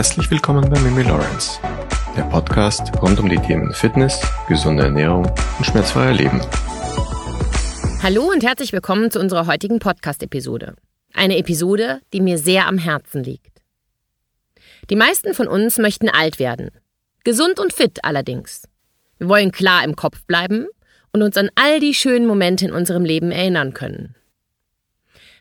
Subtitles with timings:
[0.00, 1.60] Herzlich willkommen bei Mimi Lawrence,
[2.16, 5.26] der Podcast rund um die Themen Fitness, gesunde Ernährung
[5.58, 6.40] und schmerzfreier Leben.
[8.02, 10.74] Hallo und herzlich willkommen zu unserer heutigen Podcast-Episode.
[11.12, 13.60] Eine Episode, die mir sehr am Herzen liegt.
[14.88, 16.70] Die meisten von uns möchten alt werden.
[17.22, 18.62] Gesund und fit allerdings.
[19.18, 20.66] Wir wollen klar im Kopf bleiben
[21.12, 24.14] und uns an all die schönen Momente in unserem Leben erinnern können.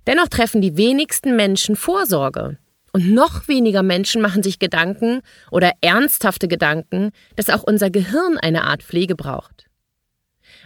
[0.06, 2.58] Dennoch treffen die wenigsten Menschen Vorsorge
[2.92, 5.22] und noch weniger Menschen machen sich Gedanken
[5.52, 9.66] oder ernsthafte Gedanken, dass auch unser Gehirn eine Art Pflege braucht.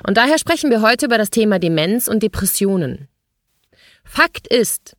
[0.06, 3.08] Und daher sprechen wir heute über das Thema Demenz und Depressionen.
[4.04, 4.96] Fakt ist,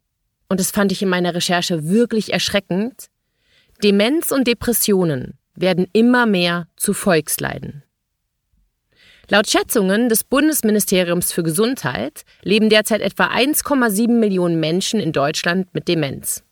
[0.48, 3.09] und das fand ich in meiner Recherche wirklich erschreckend,
[3.82, 7.82] Demenz und Depressionen werden immer mehr zu Volksleiden.
[9.29, 15.88] Laut Schätzungen des Bundesministeriums für Gesundheit leben derzeit etwa 1,7 Millionen Menschen in Deutschland mit
[15.88, 16.43] Demenz.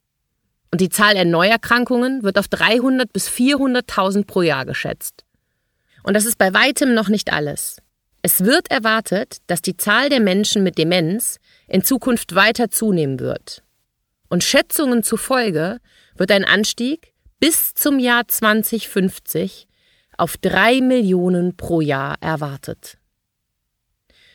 [0.72, 5.24] Und die Zahl der Neuerkrankungen wird auf 300 bis 400.000 pro Jahr geschätzt.
[6.02, 7.76] Und das ist bei weitem noch nicht alles.
[8.22, 13.62] Es wird erwartet, dass die Zahl der Menschen mit Demenz in Zukunft weiter zunehmen wird.
[14.28, 15.78] Und Schätzungen zufolge
[16.16, 19.68] wird ein Anstieg bis zum Jahr 2050
[20.16, 22.96] auf drei Millionen pro Jahr erwartet.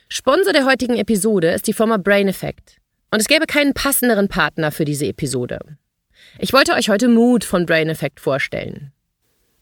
[0.10, 2.78] Sponsor der heutigen Episode ist die Firma Brain Effect.
[3.10, 5.78] Und es gäbe keinen passenderen Partner für diese Episode.
[6.40, 8.92] Ich wollte euch heute Mood von Brain Effect vorstellen.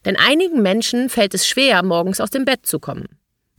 [0.05, 3.07] Denn einigen Menschen fällt es schwer, morgens aus dem Bett zu kommen.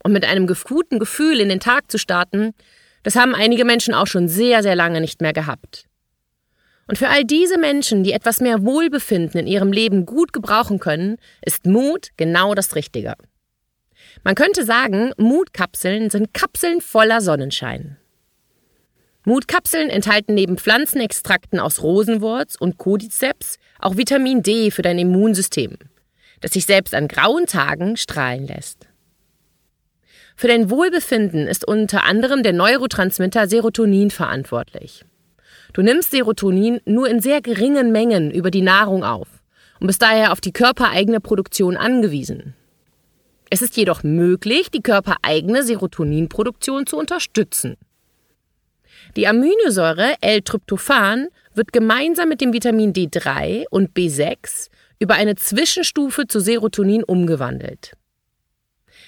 [0.03, 2.55] Und mit einem guten Gefühl in den Tag zu starten,
[3.03, 5.87] das haben einige Menschen auch schon sehr, sehr lange nicht mehr gehabt.
[6.89, 11.17] Und für all diese Menschen, die etwas mehr Wohlbefinden in ihrem Leben gut gebrauchen können,
[11.43, 13.15] ist Mut genau das Richtige.
[14.23, 17.97] Man könnte sagen, Mutkapseln sind Kapseln voller Sonnenschein.
[19.29, 25.79] Mutkapseln enthalten neben Pflanzenextrakten aus Rosenwurz und Cordyceps auch Vitamin D für dein Immunsystem,
[26.41, 28.87] das sich selbst an grauen Tagen strahlen lässt.
[30.37, 35.05] Für dein Wohlbefinden ist unter anderem der Neurotransmitter Serotonin verantwortlich.
[35.73, 39.27] Du nimmst Serotonin nur in sehr geringen Mengen über die Nahrung auf
[39.81, 42.55] und bist daher auf die körpereigene Produktion angewiesen.
[43.51, 47.77] Es ist jedoch möglich, die körpereigene Serotoninproduktion zu unterstützen.
[49.17, 54.69] Die Aminosäure L-Tryptophan wird gemeinsam mit dem Vitamin D3 und B6
[54.99, 57.93] über eine Zwischenstufe zu Serotonin umgewandelt.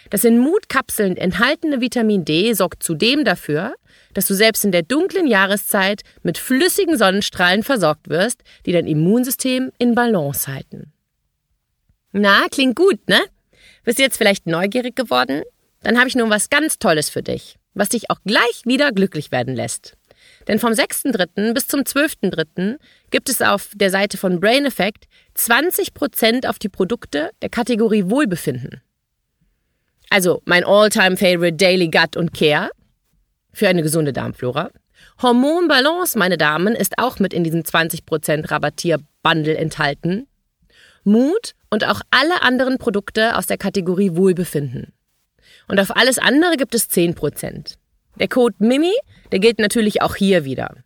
[0.08, 3.74] Das in Mutkapseln enthaltene Vitamin D sorgt zudem dafür,
[4.14, 9.72] dass du selbst in der dunklen Jahreszeit mit flüssigen Sonnenstrahlen versorgt wirst, die dein Immunsystem
[9.78, 10.92] in Balance halten.
[12.12, 13.20] Na, klingt gut, ne?
[13.84, 15.42] Bist du jetzt vielleicht neugierig geworden?
[15.82, 19.30] Dann habe ich nun was ganz Tolles für dich, was dich auch gleich wieder glücklich
[19.30, 19.96] werden lässt.
[20.46, 21.52] Denn vom 6.3.
[21.52, 22.78] bis zum 12.3.
[23.10, 25.06] gibt es auf der Seite von Brain Effect
[25.36, 28.80] 20% auf die Produkte der Kategorie Wohlbefinden.
[30.10, 32.70] Also mein All-Time Favorite Daily Gut und Care
[33.52, 34.70] für eine gesunde Darmflora.
[35.22, 40.26] Hormonbalance, meine Damen, ist auch mit in diesem 20% Rabattierbundle enthalten.
[41.04, 44.92] Mut und auch alle anderen Produkte aus der Kategorie Wohlbefinden.
[45.68, 47.76] Und auf alles andere gibt es 10%.
[48.18, 48.92] Der Code MIMI,
[49.30, 50.76] der gilt natürlich auch hier wieder.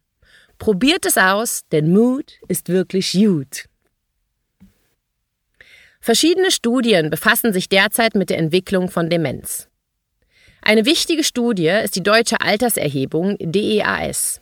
[0.58, 3.66] Probiert es aus, denn Mut ist wirklich gut.
[6.00, 9.68] Verschiedene Studien befassen sich derzeit mit der Entwicklung von Demenz.
[10.60, 14.40] Eine wichtige Studie ist die Deutsche Alterserhebung DEAS.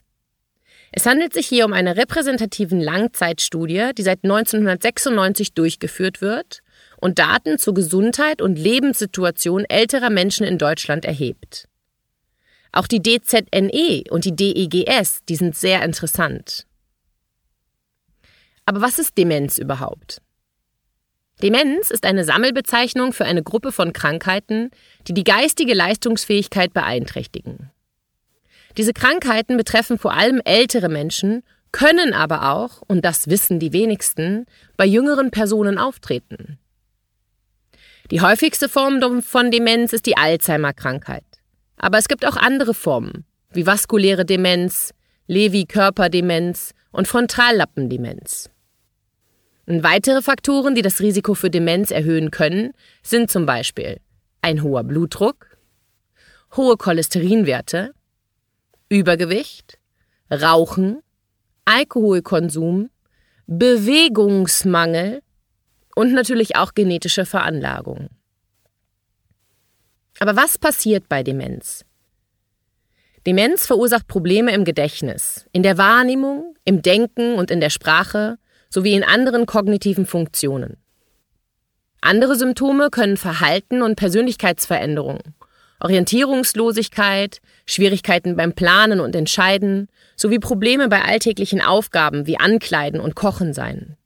[0.92, 6.62] Es handelt sich hier um eine repräsentativen Langzeitstudie, die seit 1996 durchgeführt wird
[7.00, 11.66] und Daten zur Gesundheit und Lebenssituation älterer Menschen in Deutschland erhebt.
[12.72, 16.66] Auch die DZNE und die DEGS, die sind sehr interessant.
[18.64, 20.22] Aber was ist Demenz überhaupt?
[21.42, 24.70] Demenz ist eine Sammelbezeichnung für eine Gruppe von Krankheiten,
[25.08, 27.70] die die geistige Leistungsfähigkeit beeinträchtigen.
[28.76, 31.42] Diese Krankheiten betreffen vor allem ältere Menschen,
[31.72, 34.46] können aber auch, und das wissen die wenigsten,
[34.76, 36.59] bei jüngeren Personen auftreten.
[38.10, 41.24] Die häufigste Form von Demenz ist die Alzheimer-Krankheit.
[41.76, 44.92] Aber es gibt auch andere Formen, wie vaskuläre Demenz,
[45.28, 48.50] Lewy-Körperdemenz und Frontallappendemenz.
[49.66, 52.72] Und weitere Faktoren, die das Risiko für Demenz erhöhen können,
[53.04, 54.00] sind zum Beispiel
[54.42, 55.46] ein hoher Blutdruck,
[56.56, 57.94] hohe Cholesterinwerte,
[58.88, 59.78] Übergewicht,
[60.32, 61.00] Rauchen,
[61.64, 62.90] Alkoholkonsum,
[63.46, 65.22] Bewegungsmangel
[66.00, 68.08] und natürlich auch genetische Veranlagung.
[70.18, 71.84] Aber was passiert bei Demenz?
[73.26, 78.38] Demenz verursacht Probleme im Gedächtnis, in der Wahrnehmung, im Denken und in der Sprache
[78.70, 80.78] sowie in anderen kognitiven Funktionen.
[82.00, 85.34] Andere Symptome können Verhalten und Persönlichkeitsveränderungen,
[85.80, 93.52] Orientierungslosigkeit, Schwierigkeiten beim Planen und Entscheiden sowie Probleme bei alltäglichen Aufgaben wie Ankleiden und Kochen
[93.52, 93.98] sein.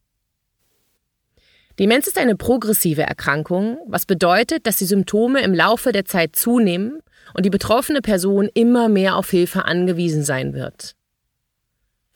[1.78, 7.00] Demenz ist eine progressive Erkrankung, was bedeutet, dass die Symptome im Laufe der Zeit zunehmen
[7.34, 10.94] und die betroffene Person immer mehr auf Hilfe angewiesen sein wird.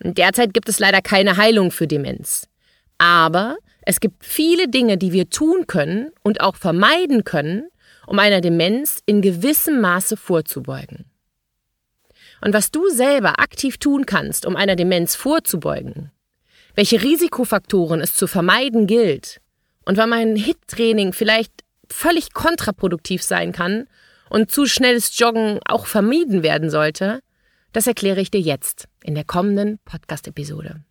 [0.01, 2.47] Derzeit gibt es leider keine Heilung für Demenz.
[2.99, 7.69] Aber es gibt viele Dinge, die wir tun können und auch vermeiden können,
[8.07, 11.07] um einer Demenz in gewissem Maße vorzubeugen.
[12.41, 16.13] Und was du selber aktiv tun kannst, um einer Demenz vorzubeugen,
[16.77, 19.41] welche Risikofaktoren es zu vermeiden gilt
[19.88, 23.88] und wann mein HIT-Training vielleicht völlig kontraproduktiv sein kann
[24.29, 27.20] und zu schnelles Joggen auch vermieden werden sollte,
[27.73, 30.85] das erkläre ich dir jetzt in der kommenden Podcast-Episode.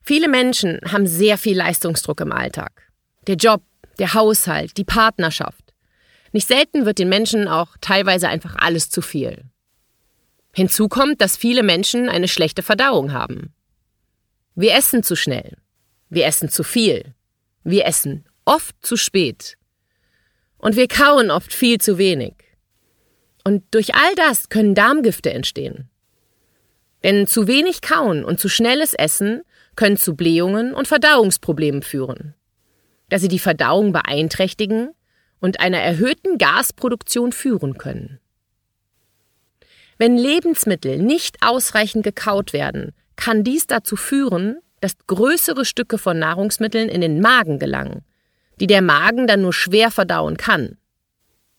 [0.00, 2.90] Viele Menschen haben sehr viel Leistungsdruck im Alltag.
[3.26, 3.62] Der Job,
[3.98, 5.74] der Haushalt, die Partnerschaft.
[6.32, 9.44] Nicht selten wird den Menschen auch teilweise einfach alles zu viel.
[10.54, 13.52] Hinzu kommt, dass viele Menschen eine schlechte Verdauung haben.
[14.54, 15.58] Wir essen zu schnell.
[16.12, 17.14] Wir essen zu viel.
[17.64, 19.56] Wir essen oft zu spät.
[20.58, 22.34] Und wir kauen oft viel zu wenig.
[23.44, 25.88] Und durch all das können Darmgifte entstehen.
[27.02, 29.40] Denn zu wenig Kauen und zu schnelles Essen
[29.74, 32.34] können zu Blähungen und Verdauungsproblemen führen,
[33.08, 34.90] da sie die Verdauung beeinträchtigen
[35.40, 38.20] und einer erhöhten Gasproduktion führen können.
[39.96, 46.88] Wenn Lebensmittel nicht ausreichend gekaut werden, kann dies dazu führen, dass größere Stücke von Nahrungsmitteln
[46.88, 48.04] in den Magen gelangen,
[48.60, 50.76] die der Magen dann nur schwer verdauen kann.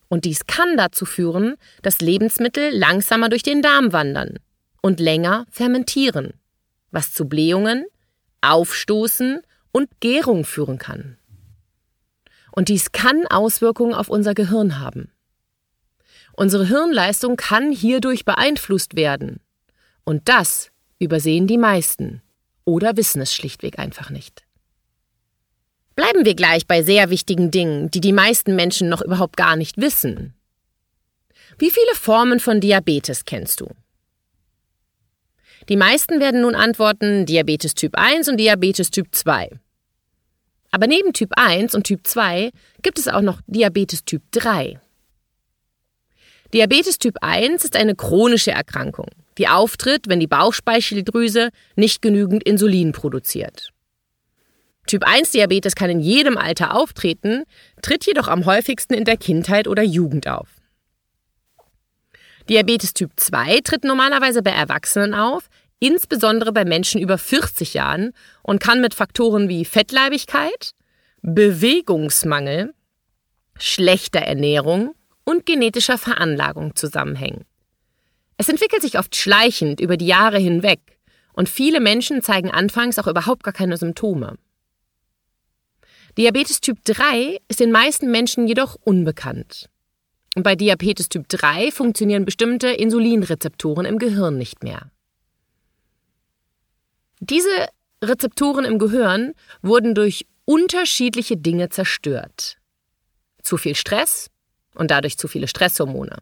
[0.09, 4.39] Und dies kann dazu führen, dass Lebensmittel langsamer durch den Darm wandern
[4.81, 6.33] und länger fermentieren,
[6.91, 7.85] was zu Blähungen,
[8.41, 9.41] Aufstoßen
[9.71, 11.17] und Gärung führen kann.
[12.51, 15.11] Und dies kann Auswirkungen auf unser Gehirn haben.
[16.33, 19.39] Unsere Hirnleistung kann hierdurch beeinflusst werden.
[20.03, 22.21] Und das übersehen die meisten
[22.65, 24.43] oder wissen es schlichtweg einfach nicht.
[25.95, 29.77] Bleiben wir gleich bei sehr wichtigen Dingen, die die meisten Menschen noch überhaupt gar nicht
[29.77, 30.33] wissen.
[31.59, 33.69] Wie viele Formen von Diabetes kennst du?
[35.69, 39.49] Die meisten werden nun antworten Diabetes Typ 1 und Diabetes Typ 2.
[40.71, 42.51] Aber neben Typ 1 und Typ 2
[42.81, 44.81] gibt es auch noch Diabetes Typ 3.
[46.53, 49.07] Diabetes Typ 1 ist eine chronische Erkrankung,
[49.37, 53.69] die auftritt, wenn die Bauchspeicheldrüse nicht genügend Insulin produziert.
[54.85, 57.43] Typ 1 Diabetes kann in jedem Alter auftreten,
[57.81, 60.49] tritt jedoch am häufigsten in der Kindheit oder Jugend auf.
[62.49, 65.47] Diabetes Typ 2 tritt normalerweise bei Erwachsenen auf,
[65.79, 70.71] insbesondere bei Menschen über 40 Jahren und kann mit Faktoren wie Fettleibigkeit,
[71.21, 72.73] Bewegungsmangel,
[73.57, 74.93] schlechter Ernährung
[75.23, 77.45] und genetischer Veranlagung zusammenhängen.
[78.37, 80.79] Es entwickelt sich oft schleichend über die Jahre hinweg
[81.33, 84.37] und viele Menschen zeigen anfangs auch überhaupt gar keine Symptome.
[86.17, 89.69] Diabetes Typ 3 ist den meisten Menschen jedoch unbekannt.
[90.35, 94.91] Und bei Diabetes Typ 3 funktionieren bestimmte Insulinrezeptoren im Gehirn nicht mehr.
[97.19, 97.67] Diese
[98.03, 102.57] Rezeptoren im Gehirn wurden durch unterschiedliche Dinge zerstört.
[103.41, 104.29] Zu viel Stress
[104.75, 106.17] und dadurch zu viele Stresshormone.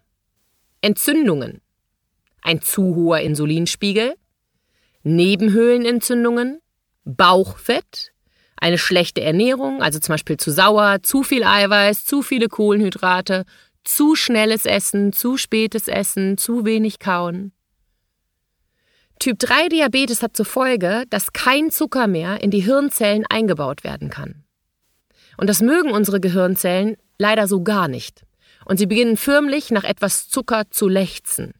[0.82, 1.62] Entzündungen.
[2.42, 4.16] Ein zu hoher Insulinspiegel.
[5.04, 6.60] Nebenhöhlenentzündungen.
[7.04, 8.12] Bauchfett.
[8.58, 13.46] Eine schlechte Ernährung, also zum Beispiel zu sauer, zu viel Eiweiß, zu viele Kohlenhydrate,
[13.84, 17.54] zu schnelles Essen, zu spätes Essen, zu wenig Kauen.
[19.20, 24.10] Typ 3 Diabetes hat zur Folge, dass kein Zucker mehr in die Hirnzellen eingebaut werden
[24.10, 24.44] kann.
[25.38, 28.26] Und das mögen unsere Gehirnzellen leider so gar nicht.
[28.66, 31.54] Und sie beginnen förmlich nach etwas Zucker zu lechzen.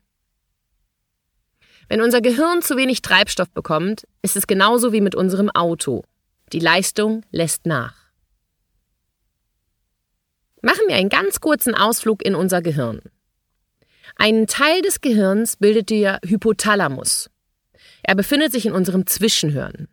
[1.92, 6.06] Wenn unser Gehirn zu wenig Treibstoff bekommt, ist es genauso wie mit unserem Auto.
[6.54, 7.96] Die Leistung lässt nach.
[10.62, 13.02] Machen wir einen ganz kurzen Ausflug in unser Gehirn.
[14.16, 17.30] Einen Teil des Gehirns bildet der Hypothalamus.
[18.04, 19.90] Er befindet sich in unserem Zwischenhirn.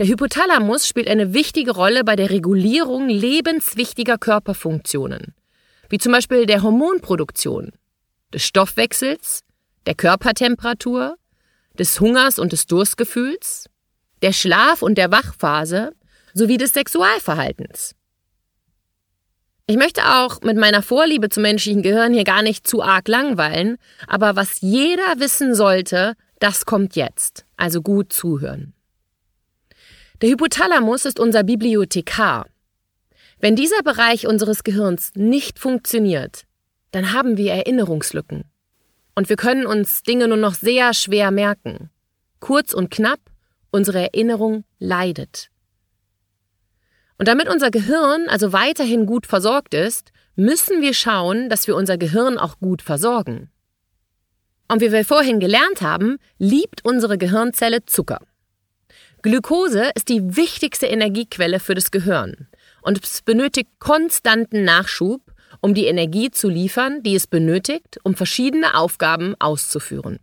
[0.00, 5.32] Der Hypothalamus spielt eine wichtige Rolle bei der Regulierung lebenswichtiger Körperfunktionen,
[5.90, 7.70] wie zum Beispiel der Hormonproduktion,
[8.32, 9.43] des Stoffwechsels,
[9.86, 11.16] der Körpertemperatur,
[11.78, 13.68] des Hungers und des Durstgefühls,
[14.22, 15.92] der Schlaf- und der Wachphase
[16.32, 17.94] sowie des Sexualverhaltens.
[19.66, 23.78] Ich möchte auch mit meiner Vorliebe zum menschlichen Gehirn hier gar nicht zu arg langweilen,
[24.06, 27.46] aber was jeder wissen sollte, das kommt jetzt.
[27.56, 28.74] Also gut zuhören.
[30.20, 32.46] Der Hypothalamus ist unser Bibliothekar.
[33.40, 36.44] Wenn dieser Bereich unseres Gehirns nicht funktioniert,
[36.90, 38.44] dann haben wir Erinnerungslücken.
[39.14, 41.90] Und wir können uns Dinge nur noch sehr schwer merken.
[42.40, 43.20] Kurz und knapp,
[43.70, 45.50] unsere Erinnerung leidet.
[47.18, 51.96] Und damit unser Gehirn also weiterhin gut versorgt ist, müssen wir schauen, dass wir unser
[51.96, 53.50] Gehirn auch gut versorgen.
[54.68, 58.20] Und wie wir vorhin gelernt haben, liebt unsere Gehirnzelle Zucker.
[59.22, 62.48] Glukose ist die wichtigste Energiequelle für das Gehirn
[62.82, 65.22] und es benötigt konstanten Nachschub,
[65.60, 70.18] um die Energie zu liefern, die es benötigt, um verschiedene Aufgaben auszuführen.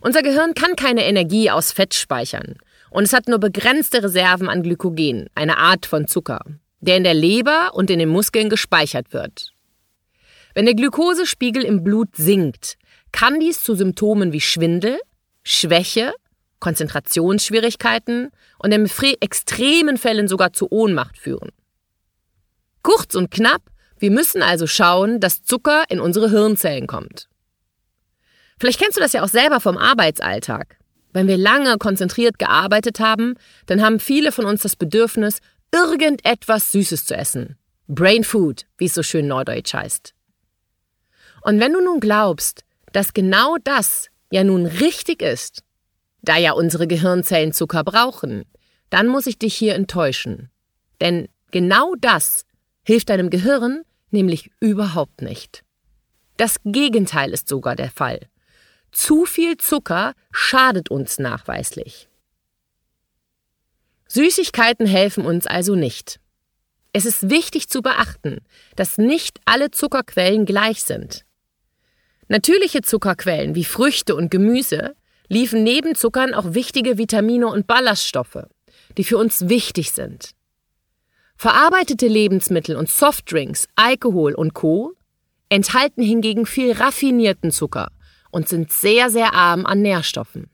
[0.00, 2.56] Unser Gehirn kann keine Energie aus Fett speichern
[2.90, 6.40] und es hat nur begrenzte Reserven an Glykogen, eine Art von Zucker,
[6.80, 9.52] der in der Leber und in den Muskeln gespeichert wird.
[10.54, 12.76] Wenn der Glukosespiegel im Blut sinkt,
[13.12, 14.98] kann dies zu Symptomen wie Schwindel,
[15.42, 16.12] Schwäche
[16.60, 18.88] Konzentrationsschwierigkeiten und in
[19.20, 21.50] extremen Fällen sogar zu Ohnmacht führen.
[22.82, 23.62] Kurz und knapp,
[23.98, 27.28] wir müssen also schauen, dass Zucker in unsere Hirnzellen kommt.
[28.58, 30.76] Vielleicht kennst du das ja auch selber vom Arbeitsalltag.
[31.12, 33.34] Wenn wir lange konzentriert gearbeitet haben,
[33.66, 35.40] dann haben viele von uns das Bedürfnis,
[35.72, 37.56] irgendetwas Süßes zu essen.
[37.88, 40.14] Brain Food, wie es so schön neudeutsch heißt.
[41.42, 45.62] Und wenn du nun glaubst, dass genau das ja nun richtig ist,
[46.22, 48.44] da ja unsere Gehirnzellen Zucker brauchen,
[48.90, 50.50] dann muss ich dich hier enttäuschen.
[51.00, 52.44] Denn genau das
[52.90, 55.62] hilft deinem Gehirn nämlich überhaupt nicht.
[56.36, 58.18] Das Gegenteil ist sogar der Fall.
[58.90, 62.08] Zu viel Zucker schadet uns nachweislich.
[64.08, 66.18] Süßigkeiten helfen uns also nicht.
[66.92, 68.38] Es ist wichtig zu beachten,
[68.74, 71.24] dass nicht alle Zuckerquellen gleich sind.
[72.26, 74.96] Natürliche Zuckerquellen wie Früchte und Gemüse
[75.28, 78.48] liefen neben Zuckern auch wichtige Vitamine und Ballaststoffe,
[78.98, 80.34] die für uns wichtig sind.
[81.40, 84.92] Verarbeitete Lebensmittel und Softdrinks, Alkohol und Co.
[85.48, 87.92] enthalten hingegen viel raffinierten Zucker
[88.30, 90.50] und sind sehr, sehr arm an Nährstoffen.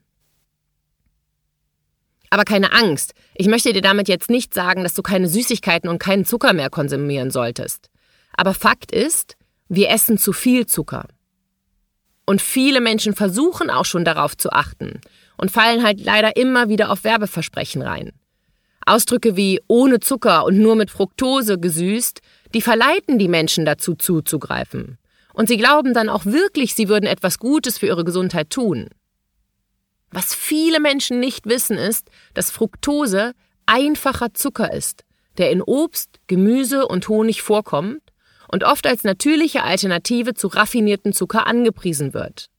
[2.29, 5.99] Aber keine Angst, ich möchte dir damit jetzt nicht sagen, dass du keine Süßigkeiten und
[5.99, 7.89] keinen Zucker mehr konsumieren solltest.
[8.31, 9.35] Aber Fakt ist,
[9.67, 11.09] wir essen zu viel Zucker.
[12.25, 15.01] Und viele Menschen versuchen auch schon darauf zu achten
[15.35, 18.13] und fallen halt leider immer wieder auf Werbeversprechen rein.
[18.87, 22.21] Ausdrücke wie ohne Zucker und nur mit Fructose gesüßt,
[22.53, 24.97] die verleiten die Menschen dazu zuzugreifen.
[25.33, 28.89] Und sie glauben dann auch wirklich, sie würden etwas Gutes für ihre Gesundheit tun.
[30.09, 33.33] Was viele Menschen nicht wissen ist, dass Fructose
[33.65, 35.03] einfacher Zucker ist,
[35.37, 38.01] der in Obst, Gemüse und Honig vorkommt
[38.47, 42.49] und oft als natürliche Alternative zu raffinierten Zucker angepriesen wird.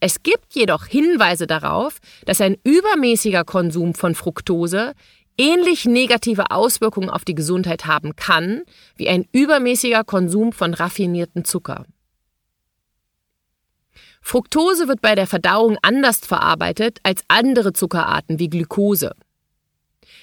[0.00, 4.92] Es gibt jedoch Hinweise darauf, dass ein übermäßiger Konsum von Fructose
[5.38, 8.62] ähnlich negative Auswirkungen auf die Gesundheit haben kann
[8.96, 11.86] wie ein übermäßiger Konsum von raffinierten Zucker.
[14.20, 19.14] Fructose wird bei der Verdauung anders verarbeitet als andere Zuckerarten wie Glukose.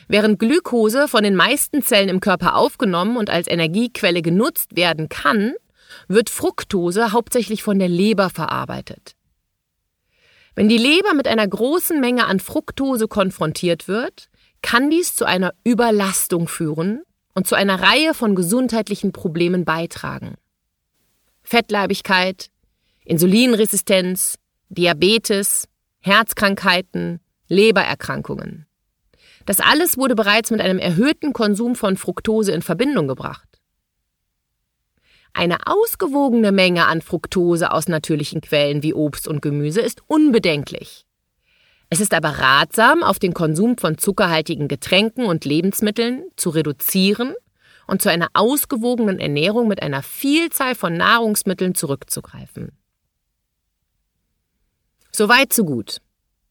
[0.08, 5.54] Während Glukose von den meisten Zellen im Körper aufgenommen und als Energiequelle genutzt werden kann,
[6.08, 9.16] wird Fructose hauptsächlich von der Leber verarbeitet.
[10.56, 14.30] Wenn die Leber mit einer großen Menge an Fructose konfrontiert wird,
[14.62, 17.04] kann dies zu einer Überlastung führen
[17.34, 20.36] und zu einer Reihe von gesundheitlichen Problemen beitragen.
[21.44, 22.50] Fettleibigkeit,
[23.06, 24.38] Insulinresistenz,
[24.70, 25.68] Diabetes,
[26.02, 28.68] Herzkrankheiten, Lebererkrankungen.
[29.46, 33.51] Das alles wurde bereits mit einem erhöhten Konsum von Fructose in Verbindung gebracht.
[35.34, 41.06] Eine ausgewogene Menge an Fructose aus natürlichen Quellen wie Obst und Gemüse ist unbedenklich.
[41.90, 47.34] Es ist aber ratsam, auf den Konsum von zuckerhaltigen Getränken und Lebensmitteln zu reduzieren
[47.88, 52.78] und zu einer ausgewogenen Ernährung mit einer Vielzahl von Nahrungsmitteln zurückzugreifen.
[55.12, 55.98] Soweit so gut.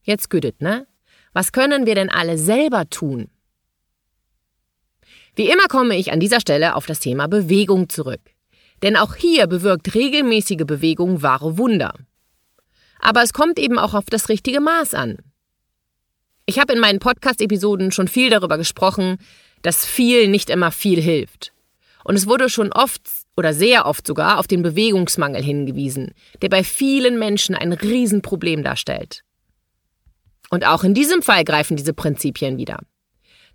[0.03, 0.85] Jetzt güdet, ne?
[1.33, 3.29] Was können wir denn alle selber tun?
[5.35, 8.21] Wie immer komme ich an dieser Stelle auf das Thema Bewegung zurück.
[8.83, 11.93] Denn auch hier bewirkt regelmäßige Bewegung wahre Wunder.
[12.99, 15.17] Aber es kommt eben auch auf das richtige Maß an.
[16.45, 19.17] Ich habe in meinen Podcast-Episoden schon viel darüber gesprochen,
[19.61, 21.53] dass viel nicht immer viel hilft.
[22.03, 23.01] Und es wurde schon oft
[23.37, 29.23] oder sehr oft sogar auf den Bewegungsmangel hingewiesen, der bei vielen Menschen ein Riesenproblem darstellt.
[30.49, 32.79] Und auch in diesem Fall greifen diese Prinzipien wieder.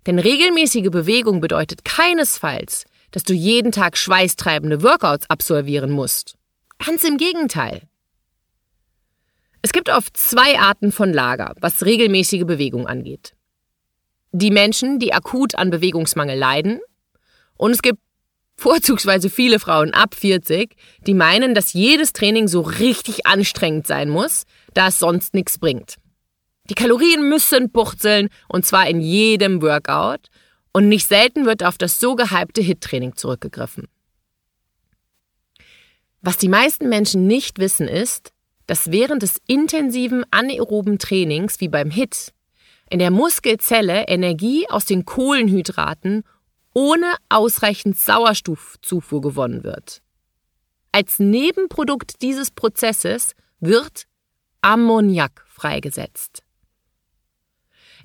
[0.07, 6.35] Denn regelmäßige Bewegung bedeutet keinesfalls, dass du jeden Tag schweißtreibende Workouts absolvieren musst.
[6.83, 7.81] Ganz im Gegenteil.
[9.61, 13.33] Es gibt oft zwei Arten von Lager, was regelmäßige Bewegung angeht.
[14.31, 16.79] die Menschen, die akut an Bewegungsmangel leiden.
[17.55, 17.99] Und es gibt
[18.55, 24.43] vorzugsweise viele Frauen ab 40, die meinen, dass jedes Training so richtig anstrengend sein muss,
[24.73, 25.95] da es sonst nichts bringt.
[26.69, 30.29] Die Kalorien müssen purzeln und zwar in jedem Workout
[30.73, 33.87] und nicht selten wird auf das so gehypte HIT-Training zurückgegriffen.
[36.21, 38.31] Was die meisten Menschen nicht wissen ist,
[38.65, 42.33] dass während des intensiven anaeroben Trainings wie beim HIT
[42.89, 46.23] in der Muskelzelle Energie aus den Kohlenhydraten
[46.73, 50.01] ohne ausreichend Sauerstoffzufuhr gewonnen wird.
[50.91, 54.03] Als Nebenprodukt dieses Prozesses wird
[54.61, 56.43] Ammoniak freigesetzt.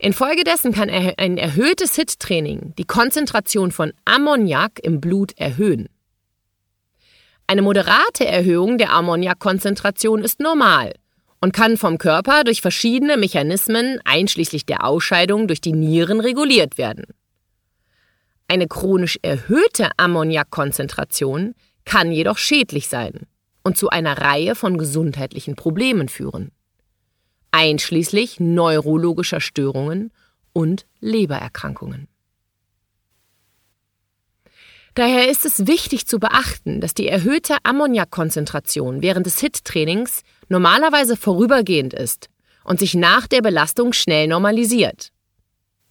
[0.03, 5.89] Infolgedessen kann ein erhöhtes HIT-Training die Konzentration von Ammoniak im Blut erhöhen.
[7.47, 10.93] Eine moderate Erhöhung der Ammoniakkonzentration ist normal
[11.41, 17.05] und kann vom Körper durch verschiedene Mechanismen einschließlich der Ausscheidung durch die Nieren reguliert werden.
[18.49, 21.55] Eine chronisch erhöhte Ammoniakkonzentration
[21.85, 23.29] kann jedoch schädlich sein
[23.63, 26.51] und zu einer Reihe von gesundheitlichen Problemen führen,
[27.53, 30.11] einschließlich neurologischer Störungen
[30.53, 32.09] und Lebererkrankungen.
[34.95, 41.95] Daher ist es wichtig zu beachten, dass die erhöhte Ammoniakkonzentration während des HIT-Trainings normalerweise vorübergehend
[41.95, 42.29] ist
[42.65, 45.11] und sich nach der Belastung schnell normalisiert.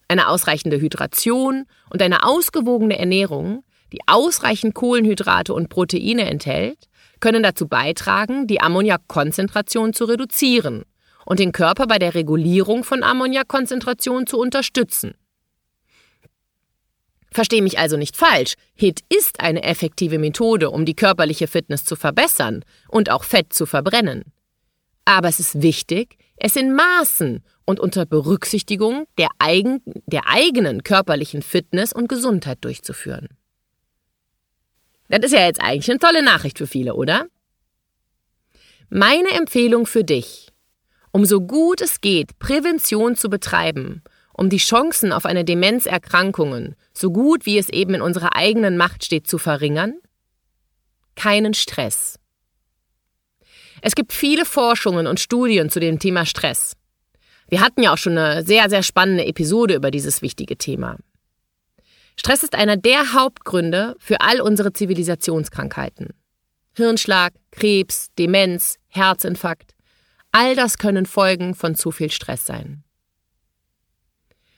[0.08, 6.88] Eine ausreichende Hydration und eine ausgewogene Ernährung, die ausreichend Kohlenhydrate und Proteine enthält,
[7.20, 10.86] können dazu beitragen, die Ammoniakkonzentration zu reduzieren
[11.32, 15.14] und den Körper bei der Regulierung von Ammoniakkonzentration zu unterstützen.
[17.32, 21.96] Verstehe mich also nicht falsch, HIT ist eine effektive Methode, um die körperliche Fitness zu
[21.96, 24.26] verbessern und auch Fett zu verbrennen.
[25.06, 31.44] Aber es ist wichtig, es in Maßen und unter Berücksichtigung der, eigen, der eigenen körperlichen
[31.44, 33.29] Fitness und Gesundheit durchzuführen.
[35.08, 37.27] Das ist ja jetzt eigentlich eine tolle Nachricht für viele, oder?
[38.90, 40.50] Meine Empfehlung für dich,
[41.12, 44.02] um so gut es geht, Prävention zu betreiben
[44.34, 49.06] um die Chancen auf eine Demenzerkrankungen so gut wie es eben in unserer eigenen Macht
[49.06, 49.94] steht zu verringern?
[51.16, 52.18] Keinen Stress.
[53.82, 56.76] Es gibt viele Forschungen und Studien zu dem Thema Stress.
[57.50, 60.98] Wir hatten ja auch schon eine sehr, sehr spannende Episode über dieses wichtige Thema.
[62.16, 66.10] Stress ist einer der Hauptgründe für all unsere Zivilisationskrankheiten.
[66.76, 69.71] Hirnschlag, Krebs, Demenz, Herzinfarkt,
[70.31, 72.83] all das können Folgen von zu viel Stress sein.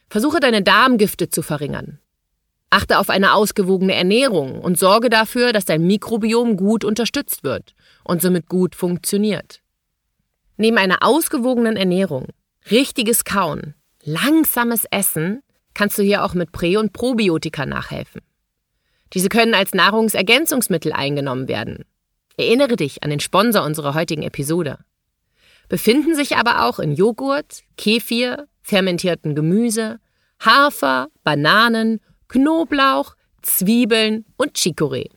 [0.10, 2.00] Versuche deine Darmgifte zu verringern.
[2.70, 8.22] Achte auf eine ausgewogene Ernährung und sorge dafür, dass dein Mikrobiom gut unterstützt wird und
[8.22, 9.62] somit gut funktioniert.
[10.58, 12.28] Neben einer ausgewogenen Ernährung,
[12.70, 15.42] richtiges Kauen, langsames Essen
[15.74, 18.22] kannst du hier auch mit Prä- und Probiotika nachhelfen.
[19.14, 21.86] Diese können als Nahrungsergänzungsmittel eingenommen werden.
[22.38, 24.80] Erinnere dich an den Sponsor unserer heutigen Episode.
[25.70, 30.00] Befinden sich aber auch in Joghurt, Kefir, fermentierten Gemüse,
[30.40, 35.10] Hafer, Bananen, Knoblauch, Zwiebeln und Chicorée.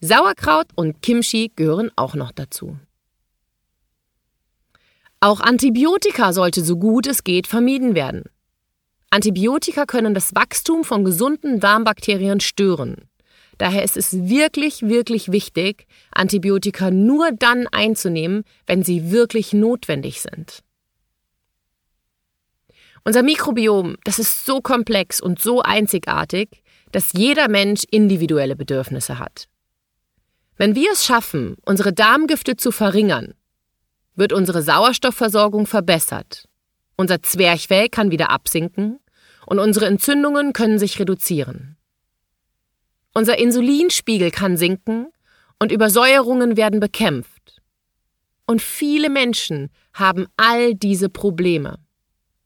[0.00, 2.78] Sauerkraut und Kimchi gehören auch noch dazu.
[5.20, 8.24] Auch Antibiotika sollte so gut es geht vermieden werden.
[9.10, 13.09] Antibiotika können das Wachstum von gesunden Darmbakterien stören.
[13.60, 20.62] Daher ist es wirklich, wirklich wichtig, Antibiotika nur dann einzunehmen, wenn sie wirklich notwendig sind.
[23.04, 29.46] Unser Mikrobiom, das ist so komplex und so einzigartig, dass jeder Mensch individuelle Bedürfnisse hat.
[30.56, 33.34] Wenn wir es schaffen, unsere Darmgifte zu verringern,
[34.14, 36.48] wird unsere Sauerstoffversorgung verbessert,
[36.96, 39.00] unser Zwerchfell kann wieder absinken
[39.44, 41.76] und unsere Entzündungen können sich reduzieren.
[43.12, 45.08] Unser Insulinspiegel kann sinken
[45.58, 47.60] und Übersäuerungen werden bekämpft.
[48.46, 51.78] Und viele Menschen haben all diese Probleme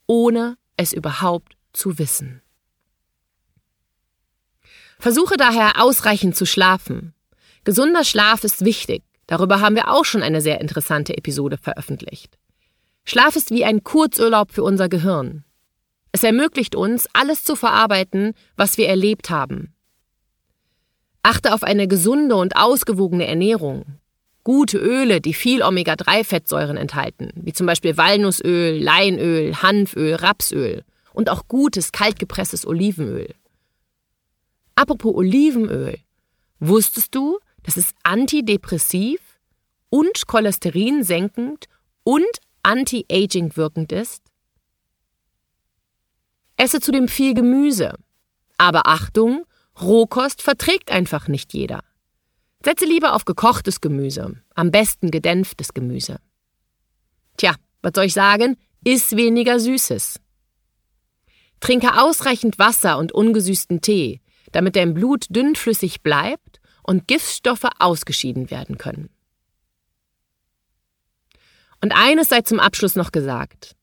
[0.06, 2.42] ohne es überhaupt zu wissen.
[4.98, 7.14] Versuche daher ausreichend zu schlafen.
[7.64, 9.02] Gesunder Schlaf ist wichtig.
[9.26, 12.38] Darüber haben wir auch schon eine sehr interessante Episode veröffentlicht.
[13.04, 15.44] Schlaf ist wie ein Kurzurlaub für unser Gehirn.
[16.12, 19.74] Es ermöglicht uns, alles zu verarbeiten, was wir erlebt haben.
[21.24, 23.98] Achte auf eine gesunde und ausgewogene Ernährung
[24.44, 30.84] gute Öle, die viel Omega-3-Fettsäuren enthalten, wie zum Beispiel Walnussöl, Leinöl, Hanföl, Rapsöl
[31.14, 33.34] und auch gutes kaltgepresstes Olivenöl.
[34.76, 35.98] Apropos Olivenöl,
[36.60, 39.20] wusstest du, dass es antidepressiv
[39.88, 41.66] und Cholesterin senkend
[42.02, 42.26] und
[42.62, 44.22] anti-aging wirkend ist?
[46.56, 47.94] Esse zudem viel Gemüse.
[48.58, 49.46] Aber Achtung,
[49.80, 51.82] Rohkost verträgt einfach nicht jeder.
[52.64, 56.18] Setze lieber auf gekochtes Gemüse, am besten gedämpftes Gemüse.
[57.36, 58.56] Tja, was soll ich sagen?
[58.84, 60.20] Iss weniger Süßes.
[61.60, 64.20] Trinke ausreichend Wasser und ungesüßten Tee,
[64.52, 69.10] damit dein Blut dünnflüssig bleibt und Giftstoffe ausgeschieden werden können.
[71.82, 73.76] Und eines sei zum Abschluss noch gesagt.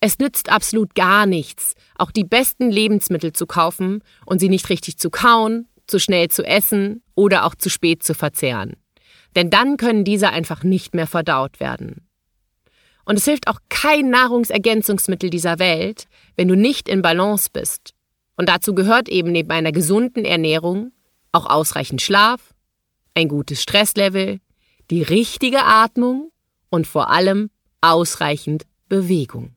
[0.00, 4.98] Es nützt absolut gar nichts, auch die besten Lebensmittel zu kaufen und sie nicht richtig
[4.98, 8.76] zu kauen, zu schnell zu essen oder auch zu spät zu verzehren.
[9.34, 12.06] Denn dann können diese einfach nicht mehr verdaut werden.
[13.04, 16.06] Und es hilft auch kein Nahrungsergänzungsmittel dieser Welt,
[16.36, 17.94] wenn du nicht in Balance bist.
[18.36, 20.92] Und dazu gehört eben neben einer gesunden Ernährung
[21.32, 22.54] auch ausreichend Schlaf,
[23.14, 24.40] ein gutes Stresslevel,
[24.90, 26.30] die richtige Atmung
[26.70, 29.55] und vor allem ausreichend Bewegung.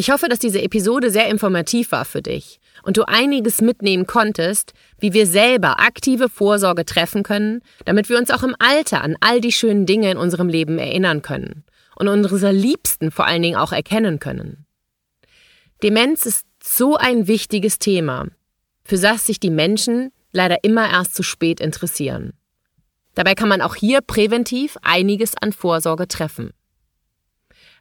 [0.00, 4.72] Ich hoffe, dass diese Episode sehr informativ war für dich und du einiges mitnehmen konntest,
[4.98, 9.42] wie wir selber aktive Vorsorge treffen können, damit wir uns auch im Alter an all
[9.42, 11.64] die schönen Dinge in unserem Leben erinnern können
[11.96, 14.64] und unsere Liebsten vor allen Dingen auch erkennen können.
[15.82, 18.28] Demenz ist so ein wichtiges Thema,
[18.84, 22.32] für das sich die Menschen leider immer erst zu spät interessieren.
[23.14, 26.54] Dabei kann man auch hier präventiv einiges an Vorsorge treffen.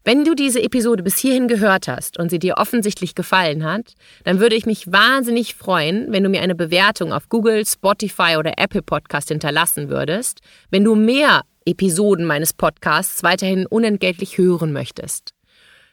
[0.05, 4.39] Wenn du diese Episode bis hierhin gehört hast und sie dir offensichtlich gefallen hat, dann
[4.39, 8.81] würde ich mich wahnsinnig freuen, wenn du mir eine Bewertung auf Google, Spotify oder Apple
[8.81, 10.39] Podcast hinterlassen würdest,
[10.71, 15.33] wenn du mehr Episoden meines Podcasts weiterhin unentgeltlich hören möchtest.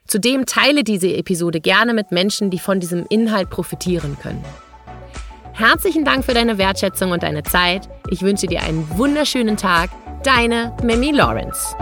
[0.06, 4.44] Zudem teile diese Episode gerne mit Menschen, die von diesem Inhalt profitieren können.
[5.52, 7.88] Herzlichen Dank für deine Wertschätzung und deine Zeit.
[8.10, 9.90] Ich wünsche dir einen wunderschönen Tag.
[10.22, 11.74] Deine Mimi Lawrence.